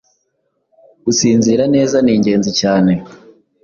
[1.05, 2.93] Gusinzira neza ni ingenzi cyane